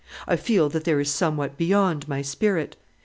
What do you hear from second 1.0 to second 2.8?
somewhat beyond my spirit.